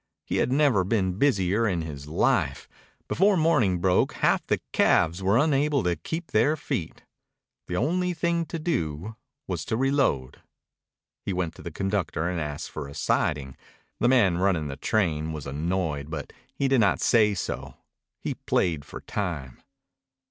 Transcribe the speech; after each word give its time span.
He 0.25 0.37
had 0.37 0.51
never 0.51 0.83
been 0.83 1.19
busier 1.19 1.67
in 1.67 1.83
his 1.83 2.07
life. 2.07 2.67
Before 3.07 3.37
morning 3.37 3.77
broke 3.77 4.13
half 4.13 4.43
the 4.47 4.59
calves 4.71 5.21
were 5.21 5.37
unable 5.37 5.83
to 5.83 5.95
keep 5.95 6.31
their 6.31 6.57
feet. 6.57 7.03
The 7.67 7.75
only 7.77 8.15
thing 8.15 8.47
to 8.47 8.57
do 8.57 9.15
was 9.45 9.63
to 9.65 9.77
reload. 9.77 10.41
He 11.23 11.33
went 11.33 11.53
to 11.53 11.61
the 11.61 11.69
conductor 11.69 12.27
and 12.27 12.41
asked 12.41 12.71
for 12.71 12.87
a 12.87 12.95
siding. 12.95 13.55
The 13.99 14.09
man 14.09 14.39
running 14.39 14.69
the 14.69 14.75
train 14.75 15.33
was 15.33 15.45
annoyed, 15.45 16.09
but 16.09 16.33
he 16.55 16.67
did 16.67 16.79
not 16.81 16.99
say 16.99 17.35
so. 17.35 17.75
He 18.19 18.33
played 18.33 18.83
for 18.83 19.01
time. 19.01 19.61